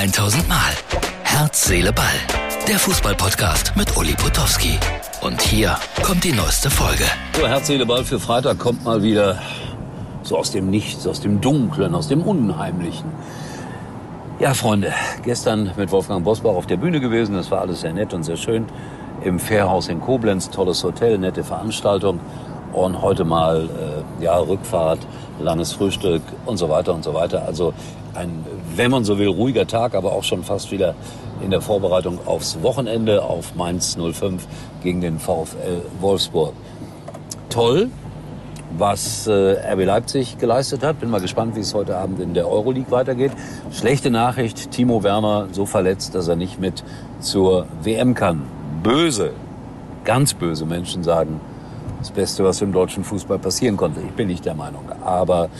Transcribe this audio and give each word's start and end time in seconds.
1000 0.00 0.48
Mal. 0.48 0.56
Herz, 1.24 1.66
Seele, 1.66 1.92
Ball. 1.92 2.06
Der 2.66 2.78
Fußballpodcast 2.78 3.76
mit 3.76 3.94
Uli 3.98 4.14
Potowski. 4.14 4.78
Und 5.20 5.42
hier 5.42 5.76
kommt 6.02 6.24
die 6.24 6.32
neueste 6.32 6.70
Folge. 6.70 7.04
So, 7.36 7.46
Herz, 7.46 7.66
Seele, 7.66 7.84
Ball 7.84 8.02
für 8.02 8.18
Freitag 8.18 8.58
kommt 8.58 8.82
mal 8.82 9.02
wieder 9.02 9.42
so 10.22 10.38
aus 10.38 10.52
dem 10.52 10.70
Nichts, 10.70 11.06
aus 11.06 11.20
dem 11.20 11.42
Dunklen, 11.42 11.94
aus 11.94 12.08
dem 12.08 12.22
Unheimlichen. 12.22 13.12
Ja, 14.38 14.54
Freunde, 14.54 14.94
gestern 15.22 15.70
mit 15.76 15.92
Wolfgang 15.92 16.24
Bosbach 16.24 16.52
auf 16.52 16.66
der 16.66 16.78
Bühne 16.78 17.00
gewesen. 17.00 17.34
Das 17.34 17.50
war 17.50 17.60
alles 17.60 17.82
sehr 17.82 17.92
nett 17.92 18.14
und 18.14 18.22
sehr 18.22 18.38
schön. 18.38 18.64
Im 19.22 19.38
Fährhaus 19.38 19.88
in 19.88 20.00
Koblenz, 20.00 20.48
tolles 20.48 20.82
Hotel, 20.82 21.18
nette 21.18 21.44
Veranstaltung. 21.44 22.20
Und 22.72 23.02
heute 23.02 23.26
mal, 23.26 23.68
äh, 23.68 24.24
ja, 24.24 24.38
Rückfahrt, 24.38 25.00
langes 25.40 25.72
Frühstück 25.74 26.22
und 26.46 26.56
so 26.56 26.70
weiter 26.70 26.94
und 26.94 27.04
so 27.04 27.12
weiter. 27.12 27.44
Also 27.44 27.74
ein, 28.14 28.46
wenn 28.76 28.90
man 28.90 29.04
so 29.04 29.18
will, 29.18 29.28
ruhiger 29.28 29.66
Tag, 29.66 29.94
aber 29.94 30.12
auch 30.12 30.24
schon 30.24 30.44
fast 30.44 30.70
wieder 30.70 30.94
in 31.42 31.50
der 31.50 31.60
Vorbereitung 31.60 32.18
aufs 32.26 32.62
Wochenende 32.62 33.22
auf 33.22 33.54
Mainz 33.54 33.96
05 33.96 34.46
gegen 34.82 35.00
den 35.00 35.18
VfL 35.18 35.82
Wolfsburg. 36.00 36.52
Toll, 37.48 37.88
was 38.76 39.26
äh, 39.26 39.72
RB 39.72 39.84
Leipzig 39.84 40.38
geleistet 40.38 40.82
hat. 40.82 41.00
Bin 41.00 41.10
mal 41.10 41.20
gespannt, 41.20 41.56
wie 41.56 41.60
es 41.60 41.74
heute 41.74 41.96
Abend 41.96 42.20
in 42.20 42.34
der 42.34 42.48
Euroleague 42.48 42.90
weitergeht. 42.90 43.32
Schlechte 43.72 44.10
Nachricht, 44.10 44.70
Timo 44.70 45.02
Werner 45.02 45.48
so 45.52 45.66
verletzt, 45.66 46.14
dass 46.14 46.28
er 46.28 46.36
nicht 46.36 46.60
mit 46.60 46.84
zur 47.20 47.66
WM 47.82 48.14
kann. 48.14 48.42
Böse, 48.82 49.32
ganz 50.04 50.34
böse 50.34 50.66
Menschen 50.66 51.02
sagen, 51.02 51.40
das 51.98 52.10
Beste, 52.10 52.44
was 52.44 52.62
im 52.62 52.72
deutschen 52.72 53.04
Fußball 53.04 53.38
passieren 53.38 53.76
konnte. 53.76 54.00
Ich 54.00 54.12
bin 54.12 54.28
nicht 54.28 54.44
der 54.46 54.54
Meinung. 54.54 54.84
Aber 55.04 55.50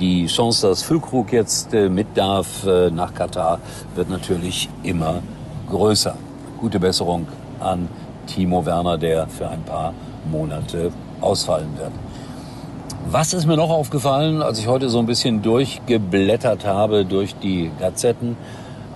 die 0.00 0.26
Chance, 0.26 0.68
dass 0.68 0.82
Füllkrug 0.82 1.32
jetzt 1.32 1.72
äh, 1.72 1.88
mit 1.88 2.08
darf 2.16 2.66
äh, 2.66 2.90
nach 2.90 3.14
Katar, 3.14 3.60
wird 3.94 4.10
natürlich 4.10 4.68
immer 4.82 5.22
größer. 5.70 6.14
Gute 6.60 6.78
Besserung 6.78 7.26
an 7.60 7.88
Timo 8.26 8.64
Werner, 8.66 8.98
der 8.98 9.26
für 9.28 9.48
ein 9.48 9.62
paar 9.62 9.94
Monate 10.30 10.92
ausfallen 11.20 11.76
wird. 11.78 11.92
Was 13.08 13.32
ist 13.32 13.46
mir 13.46 13.56
noch 13.56 13.70
aufgefallen, 13.70 14.42
als 14.42 14.58
ich 14.58 14.66
heute 14.66 14.88
so 14.88 14.98
ein 14.98 15.06
bisschen 15.06 15.42
durchgeblättert 15.42 16.66
habe 16.66 17.04
durch 17.04 17.34
die 17.36 17.70
Gazetten? 17.78 18.36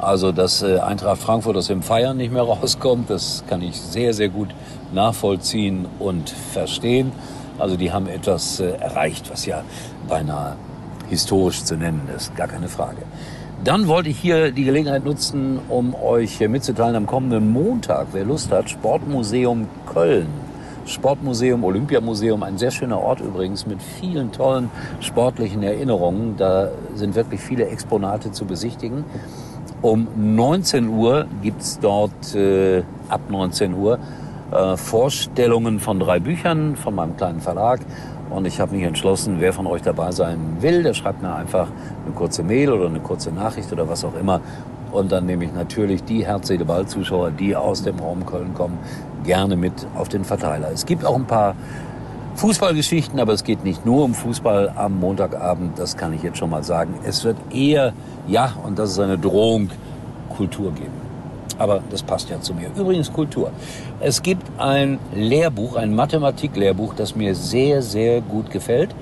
Also, 0.00 0.32
dass 0.32 0.62
äh, 0.62 0.78
Eintracht 0.78 1.20
Frankfurt 1.20 1.56
aus 1.56 1.68
dem 1.68 1.82
Feiern 1.82 2.16
nicht 2.16 2.32
mehr 2.32 2.42
rauskommt, 2.42 3.08
das 3.08 3.44
kann 3.48 3.62
ich 3.62 3.80
sehr, 3.80 4.12
sehr 4.14 4.28
gut 4.28 4.48
nachvollziehen 4.92 5.86
und 5.98 6.30
verstehen. 6.30 7.12
Also, 7.58 7.76
die 7.76 7.92
haben 7.92 8.06
etwas 8.06 8.60
erreicht, 8.60 9.30
was 9.30 9.46
ja 9.46 9.62
beinahe 10.08 10.56
historisch 11.10 11.62
zu 11.64 11.76
nennen 11.76 12.08
ist, 12.16 12.34
gar 12.36 12.48
keine 12.48 12.68
Frage. 12.68 13.02
Dann 13.62 13.88
wollte 13.88 14.08
ich 14.08 14.18
hier 14.18 14.52
die 14.52 14.64
Gelegenheit 14.64 15.04
nutzen, 15.04 15.58
um 15.68 15.94
euch 15.94 16.40
mitzuteilen, 16.40 16.96
am 16.96 17.06
kommenden 17.06 17.52
Montag, 17.52 18.08
wer 18.12 18.24
Lust 18.24 18.50
hat, 18.50 18.70
Sportmuseum 18.70 19.68
Köln 19.92 20.28
Sportmuseum, 20.86 21.62
Olympiamuseum, 21.62 22.42
ein 22.42 22.58
sehr 22.58 22.70
schöner 22.70 23.00
Ort 23.00 23.20
übrigens 23.20 23.66
mit 23.66 23.80
vielen 23.82 24.32
tollen 24.32 24.70
sportlichen 25.00 25.62
Erinnerungen. 25.62 26.36
Da 26.36 26.68
sind 26.94 27.14
wirklich 27.14 27.40
viele 27.40 27.66
Exponate 27.66 28.32
zu 28.32 28.44
besichtigen. 28.44 29.04
Um 29.82 30.08
19 30.16 30.88
Uhr 30.88 31.26
gibt's 31.42 31.78
dort, 31.80 32.34
äh, 32.34 32.82
ab 33.08 33.20
19 33.28 33.74
Uhr, 33.74 33.98
äh, 34.52 34.76
Vorstellungen 34.76 35.80
von 35.80 36.00
drei 36.00 36.18
Büchern 36.18 36.76
von 36.76 36.94
meinem 36.94 37.16
kleinen 37.16 37.40
Verlag. 37.40 37.80
Und 38.30 38.46
ich 38.46 38.60
habe 38.60 38.74
mich 38.74 38.84
entschlossen, 38.84 39.36
wer 39.40 39.52
von 39.52 39.66
euch 39.66 39.82
dabei 39.82 40.12
sein 40.12 40.58
will, 40.60 40.82
der 40.82 40.94
schreibt 40.94 41.20
mir 41.20 41.34
einfach 41.34 41.68
eine 42.04 42.14
kurze 42.14 42.42
Mail 42.42 42.72
oder 42.72 42.86
eine 42.86 43.00
kurze 43.00 43.32
Nachricht 43.32 43.72
oder 43.72 43.88
was 43.88 44.04
auch 44.04 44.14
immer. 44.14 44.40
Und 44.92 45.12
dann 45.12 45.26
nehme 45.26 45.44
ich 45.44 45.52
natürlich 45.52 46.04
die 46.04 46.24
Herz-Seele-Ball-Zuschauer, 46.24 47.32
die 47.32 47.54
aus 47.54 47.82
dem 47.82 47.98
Raum 47.98 48.24
Köln 48.26 48.54
kommen, 48.54 48.78
gerne 49.24 49.56
mit 49.56 49.72
auf 49.96 50.08
den 50.08 50.24
Verteiler. 50.24 50.70
Es 50.72 50.86
gibt 50.86 51.04
auch 51.04 51.16
ein 51.16 51.26
paar 51.26 51.54
Fußballgeschichten, 52.36 53.18
aber 53.20 53.32
es 53.32 53.44
geht 53.44 53.64
nicht 53.64 53.84
nur 53.84 54.04
um 54.04 54.14
Fußball 54.14 54.72
am 54.76 54.98
Montagabend, 54.98 55.78
das 55.78 55.96
kann 55.96 56.12
ich 56.12 56.22
jetzt 56.22 56.38
schon 56.38 56.50
mal 56.50 56.64
sagen. 56.64 56.94
Es 57.04 57.24
wird 57.24 57.36
eher, 57.52 57.92
ja, 58.26 58.52
und 58.64 58.78
das 58.78 58.90
ist 58.90 58.98
eine 58.98 59.18
Drohung, 59.18 59.70
Kultur 60.36 60.72
geben. 60.72 61.09
Aber 61.60 61.82
das 61.90 62.02
passt 62.02 62.30
ja 62.30 62.40
zu 62.40 62.54
mir. 62.54 62.70
Übrigens 62.74 63.12
Kultur. 63.12 63.52
Es 64.00 64.22
gibt 64.22 64.44
ein 64.58 64.98
Lehrbuch, 65.14 65.76
ein 65.76 65.94
Mathematiklehrbuch, 65.94 66.94
das 66.94 67.14
mir 67.14 67.34
sehr, 67.34 67.82
sehr 67.82 68.22
gut 68.22 68.50
gefällt. 68.50 68.94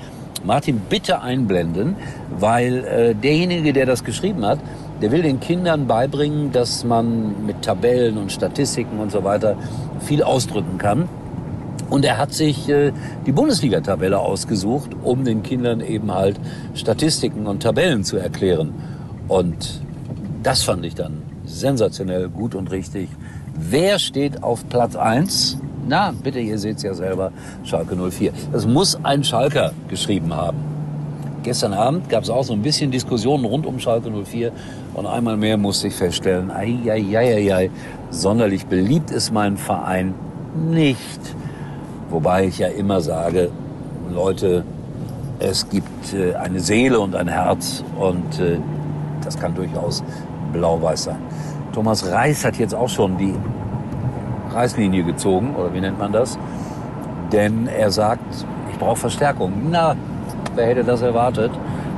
Martin, 0.44 0.80
bitte 0.88 1.22
einblenden, 1.22 1.94
weil 2.36 2.84
äh, 2.84 3.14
derjenige, 3.14 3.72
der 3.72 3.86
das 3.86 4.02
geschrieben 4.02 4.44
hat, 4.44 4.58
der 5.00 5.12
will 5.12 5.22
den 5.22 5.38
Kindern 5.38 5.86
beibringen, 5.86 6.50
dass 6.50 6.82
man 6.82 7.46
mit 7.46 7.62
Tabellen 7.62 8.18
und 8.18 8.32
Statistiken 8.32 8.98
und 8.98 9.12
so 9.12 9.22
weiter 9.22 9.56
viel 10.00 10.24
ausdrücken 10.24 10.78
kann. 10.78 11.08
Und 11.90 12.04
er 12.04 12.18
hat 12.18 12.32
sich 12.32 12.68
äh, 12.68 12.90
die 13.24 13.32
Bundesliga-Tabelle 13.32 14.18
ausgesucht, 14.18 14.90
um 15.04 15.24
den 15.24 15.44
Kindern 15.44 15.80
eben 15.80 16.12
halt 16.12 16.40
Statistiken 16.74 17.46
und 17.46 17.62
Tabellen 17.62 18.02
zu 18.02 18.16
erklären. 18.16 18.74
Und 19.28 19.80
das 20.42 20.64
fand 20.64 20.84
ich 20.84 20.96
dann 20.96 21.27
sensationell 21.48 22.28
gut 22.28 22.54
und 22.54 22.70
richtig. 22.70 23.08
Wer 23.54 23.98
steht 23.98 24.42
auf 24.42 24.68
Platz 24.68 24.94
1? 24.94 25.58
Na, 25.86 26.12
bitte, 26.22 26.38
ihr 26.38 26.58
seht 26.58 26.76
es 26.76 26.82
ja 26.82 26.94
selber, 26.94 27.32
Schalke 27.64 27.96
04. 27.96 28.32
Das 28.52 28.66
muss 28.66 28.98
ein 29.02 29.24
Schalker 29.24 29.72
geschrieben 29.88 30.34
haben. 30.34 30.58
Gestern 31.42 31.72
Abend 31.72 32.08
gab 32.10 32.24
es 32.24 32.30
auch 32.30 32.44
so 32.44 32.52
ein 32.52 32.62
bisschen 32.62 32.90
Diskussionen 32.90 33.44
rund 33.44 33.64
um 33.64 33.78
Schalke 33.78 34.10
04 34.10 34.52
und 34.94 35.06
einmal 35.06 35.36
mehr 35.36 35.56
musste 35.56 35.88
ich 35.88 35.94
feststellen, 35.94 36.50
ei, 36.50 36.78
ei, 36.86 37.16
ei, 37.16 37.54
ei, 37.54 37.70
sonderlich 38.10 38.66
beliebt 38.66 39.10
ist 39.10 39.32
mein 39.32 39.56
Verein 39.56 40.14
nicht. 40.70 41.20
Wobei 42.10 42.46
ich 42.46 42.58
ja 42.58 42.68
immer 42.68 43.00
sage, 43.00 43.50
Leute, 44.12 44.64
es 45.38 45.68
gibt 45.68 46.12
äh, 46.12 46.34
eine 46.34 46.60
Seele 46.60 47.00
und 47.00 47.14
ein 47.14 47.28
Herz 47.28 47.84
und 47.98 48.40
äh, 48.40 48.58
das 49.24 49.38
kann 49.38 49.54
durchaus 49.54 50.02
blau-weiß 50.52 51.04
sein. 51.04 51.18
Thomas 51.72 52.10
Reis 52.10 52.44
hat 52.44 52.56
jetzt 52.56 52.74
auch 52.74 52.88
schon 52.88 53.16
die 53.18 53.34
Reißlinie 54.52 55.04
gezogen, 55.04 55.54
oder 55.56 55.72
wie 55.74 55.80
nennt 55.80 55.98
man 55.98 56.12
das? 56.12 56.38
Denn 57.32 57.68
er 57.68 57.90
sagt, 57.90 58.46
ich 58.70 58.78
brauche 58.78 58.96
Verstärkung. 58.96 59.52
Na, 59.70 59.94
wer 60.54 60.66
hätte 60.66 60.84
das 60.84 61.02
erwartet? 61.02 61.50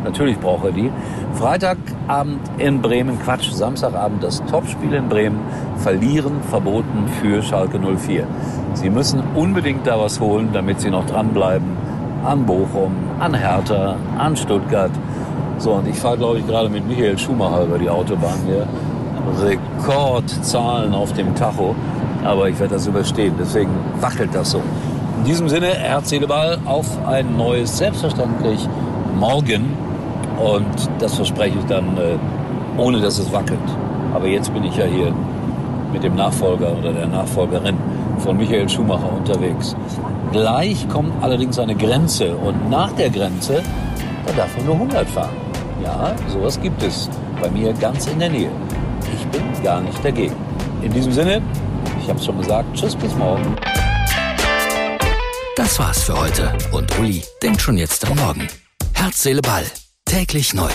Natürlich 0.05 0.39
braucht 0.39 0.65
er 0.65 0.73
die. 0.73 0.91
Freitagabend 1.35 2.41
in 2.59 2.81
Bremen, 2.81 3.19
Quatsch, 3.23 3.51
Samstagabend 3.53 4.23
das 4.23 4.43
Topspiel 4.47 4.95
in 4.95 5.09
Bremen. 5.09 5.39
Verlieren 5.77 6.43
verboten 6.49 7.07
für 7.21 7.43
Schalke 7.43 7.79
04. 7.79 8.27
Sie 8.75 8.91
müssen 8.91 9.23
unbedingt 9.35 9.87
da 9.87 9.99
was 9.99 10.21
holen, 10.21 10.51
damit 10.53 10.81
sie 10.81 10.91
noch 10.91 11.07
dranbleiben 11.07 11.77
an 12.25 12.45
Bochum, 12.45 12.93
an 13.19 13.35
Hertha, 13.35 13.97
an 14.19 14.37
Stuttgart. 14.37 14.91
So, 15.61 15.73
und 15.73 15.87
ich 15.87 15.97
fahre, 15.97 16.17
glaube 16.17 16.39
ich, 16.39 16.47
gerade 16.47 16.71
mit 16.71 16.89
Michael 16.89 17.19
Schumacher 17.19 17.65
über 17.65 17.79
die 17.79 17.91
Autobahn 17.91 18.39
hier. 18.47 18.67
Rekordzahlen 19.45 20.95
auf 20.95 21.13
dem 21.13 21.35
Tacho. 21.35 21.75
Aber 22.25 22.49
ich 22.49 22.59
werde 22.59 22.75
das 22.75 22.87
überstehen. 22.87 23.35
Deswegen 23.39 23.71
wackelt 24.01 24.35
das 24.35 24.53
so. 24.53 24.63
In 25.19 25.25
diesem 25.25 25.51
Sinne, 25.51 25.67
Herz, 25.67 26.09
Seele, 26.09 26.27
Ball 26.27 26.57
auf 26.65 26.87
ein 27.07 27.37
neues, 27.37 27.77
selbstverständlich 27.77 28.67
morgen. 29.19 29.75
Und 30.39 30.89
das 30.99 31.17
verspreche 31.17 31.59
ich 31.59 31.67
dann, 31.67 31.99
äh, 31.99 32.81
ohne 32.81 33.03
dass 33.03 33.19
es 33.19 33.31
wackelt. 33.31 33.59
Aber 34.15 34.27
jetzt 34.27 34.55
bin 34.55 34.65
ich 34.65 34.77
ja 34.77 34.87
hier 34.87 35.13
mit 35.93 36.03
dem 36.03 36.15
Nachfolger 36.15 36.73
oder 36.73 36.95
der 36.95 37.07
Nachfolgerin 37.07 37.77
von 38.17 38.39
Michael 38.39 38.67
Schumacher 38.67 39.13
unterwegs. 39.13 39.77
Gleich 40.33 40.89
kommt 40.89 41.13
allerdings 41.23 41.59
eine 41.59 41.75
Grenze 41.75 42.35
und 42.35 42.71
nach 42.71 42.93
der 42.93 43.11
Grenze, 43.11 43.63
da 44.25 44.33
darf 44.33 44.57
man 44.57 44.65
nur 44.65 44.75
100 44.77 45.07
fahren. 45.07 45.50
Ja, 45.83 46.15
sowas 46.29 46.61
gibt 46.61 46.83
es 46.83 47.09
bei 47.41 47.51
mir 47.51 47.73
ganz 47.75 48.07
in 48.07 48.19
der 48.19 48.29
Nähe. 48.29 48.51
Ich 49.15 49.27
bin 49.29 49.63
gar 49.63 49.81
nicht 49.81 50.05
dagegen. 50.05 50.37
In 50.83 50.93
diesem 50.93 51.13
Sinne, 51.13 51.43
ich 52.01 52.09
habe 52.09 52.19
es 52.19 52.25
schon 52.25 52.39
gesagt, 52.39 52.75
tschüss 52.75 52.97
bis 52.97 53.15
morgen. 53.15 53.57
Das 55.57 55.79
war's 55.79 56.05
für 56.05 56.19
heute 56.19 56.53
und 56.73 56.99
Uli 56.99 57.23
denkt 57.43 57.61
schon 57.61 57.77
jetzt 57.77 58.07
am 58.09 58.17
Morgen. 58.17 58.49
Herz, 58.95 59.23
Seele, 59.23 59.43
Ball. 59.43 59.65
Täglich 60.05 60.55
neu. 60.55 60.71